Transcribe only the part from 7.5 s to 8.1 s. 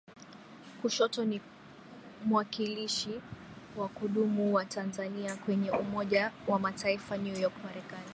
Marekani